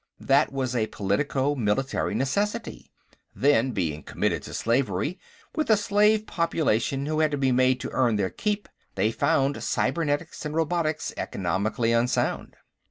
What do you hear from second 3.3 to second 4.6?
Then, being committed to